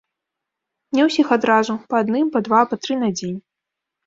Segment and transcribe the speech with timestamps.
[0.99, 3.39] Не ўсіх адразу, па адным, па два, па тры на дзень.